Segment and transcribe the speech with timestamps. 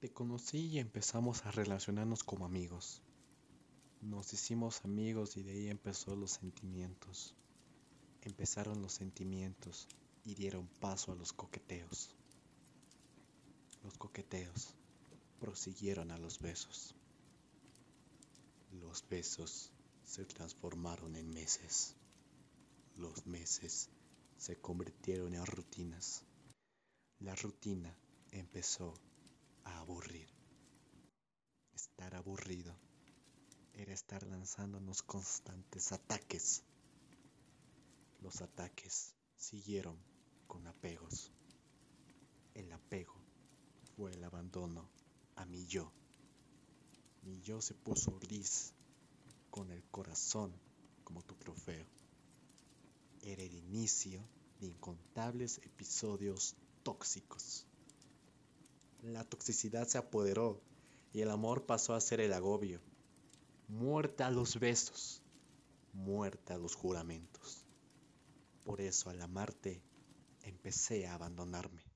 [0.00, 3.02] Te conocí y empezamos a relacionarnos como amigos.
[4.00, 7.34] Nos hicimos amigos y de ahí empezó los sentimientos.
[8.22, 9.88] Empezaron los sentimientos
[10.24, 12.14] y dieron paso a los coqueteos.
[13.82, 14.72] Los coqueteos
[15.40, 16.94] prosiguieron a los besos.
[18.70, 19.72] Los besos
[20.04, 21.96] se transformaron en meses.
[22.96, 23.90] Los meses
[24.36, 26.22] se convirtieron en rutinas.
[27.18, 27.98] La rutina
[28.30, 28.94] empezó
[29.76, 30.28] aburrir.
[31.74, 32.74] Estar aburrido
[33.74, 36.62] era estar lanzándonos constantes ataques.
[38.20, 39.96] Los ataques siguieron
[40.46, 41.30] con apegos.
[42.54, 43.14] El apego
[43.96, 44.88] fue el abandono
[45.36, 45.92] a mi yo.
[47.22, 48.72] Mi yo se puso gris
[49.50, 50.52] con el corazón
[51.04, 51.86] como tu trofeo.
[53.22, 54.24] Era el inicio
[54.60, 57.66] de incontables episodios tóxicos.
[59.12, 60.60] La toxicidad se apoderó
[61.14, 62.78] y el amor pasó a ser el agobio.
[63.66, 65.22] Muerta a los besos,
[65.94, 67.64] muerta a los juramentos.
[68.64, 69.80] Por eso al amarte
[70.42, 71.87] empecé a abandonarme.